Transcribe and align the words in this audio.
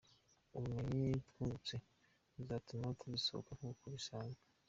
Ubumenyi 0.57 1.07
twungutse 1.27 1.75
buzatuma 2.35 2.87
tuzisohoza 2.99 3.51
nk’uko 3.59 3.83
bisabwa." 3.95 4.31